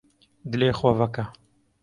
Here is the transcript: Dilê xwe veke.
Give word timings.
Dilê 0.49 0.69
xwe 0.77 0.91
veke. 0.99 1.25